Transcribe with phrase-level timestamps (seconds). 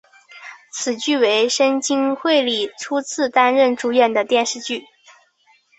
[0.73, 4.85] 此剧为深津绘里初次担任主演的电视剧。